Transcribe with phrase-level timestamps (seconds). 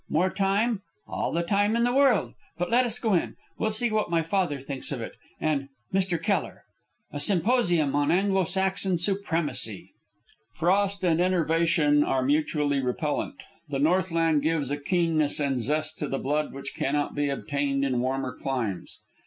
[0.09, 0.81] More time?
[1.07, 2.33] All the time in the world.
[2.57, 3.35] But let us go in.
[3.59, 6.19] We'll see what my father thinks of it, and Mr.
[6.19, 6.63] Kellar.
[7.11, 9.91] A symposium on Anglo Saxon supremacy!"
[10.55, 13.35] Frost and enervation are mutually repellant.
[13.69, 17.99] The Northland gives a keenness and zest to the blood which cannot be obtained in
[18.01, 18.97] warmer climes.